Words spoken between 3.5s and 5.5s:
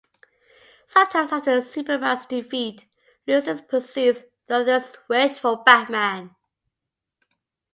precedes Luthor's wish